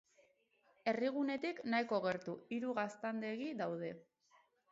Herrigunetik 0.91 1.59
nahiko 1.73 1.99
gertu, 2.07 2.35
hiru 2.57 2.73
gaztandegi 2.79 3.53
daude. 3.63 3.95